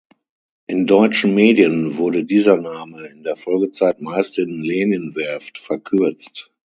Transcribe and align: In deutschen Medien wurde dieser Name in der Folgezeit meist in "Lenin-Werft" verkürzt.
In 0.65 0.87
deutschen 0.87 1.35
Medien 1.35 1.95
wurde 1.97 2.23
dieser 2.25 2.57
Name 2.57 3.05
in 3.05 3.21
der 3.21 3.35
Folgezeit 3.35 4.01
meist 4.01 4.39
in 4.39 4.63
"Lenin-Werft" 4.63 5.59
verkürzt. 5.59 6.51